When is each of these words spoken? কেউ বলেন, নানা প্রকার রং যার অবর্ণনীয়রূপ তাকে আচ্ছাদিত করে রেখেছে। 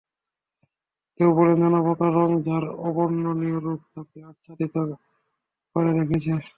কেউ 1.19 1.29
বলেন, 1.37 1.57
নানা 1.61 1.79
প্রকার 1.87 2.09
রং 2.13 2.29
যার 2.47 2.63
অবর্ণনীয়রূপ 2.87 3.81
তাকে 3.93 4.17
আচ্ছাদিত 4.29 4.75
করে 5.75 5.89
রেখেছে। 5.99 6.31